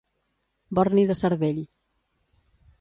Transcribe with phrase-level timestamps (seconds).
[0.79, 1.63] Borni de cervell.